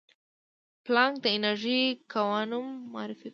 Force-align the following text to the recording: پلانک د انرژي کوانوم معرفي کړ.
پلانک 0.85 1.15
د 1.23 1.25
انرژي 1.37 1.81
کوانوم 2.11 2.67
معرفي 2.93 3.27
کړ. 3.29 3.29